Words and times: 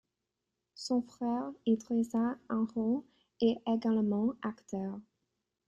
Son 0.73 1.03
frère 1.03 1.51
Idrissa 1.67 2.35
Hanrot 2.49 3.05
est 3.39 3.59
également 3.67 4.33
acteur. 4.41 4.99